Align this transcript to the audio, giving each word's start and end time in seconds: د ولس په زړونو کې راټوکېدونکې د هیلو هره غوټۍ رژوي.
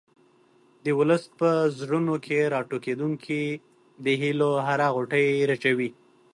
د 0.83 0.85
ولس 0.99 1.23
په 1.39 1.49
زړونو 1.79 2.15
کې 2.25 2.39
راټوکېدونکې 2.53 3.41
د 4.05 4.05
هیلو 4.21 4.51
هره 4.67 4.87
غوټۍ 4.95 5.27
رژوي. 5.51 5.89